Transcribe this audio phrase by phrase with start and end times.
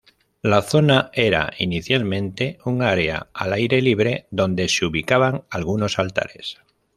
[0.41, 6.57] La zona era inicialmente un área al aire libre donde se ubicaban algunos altares.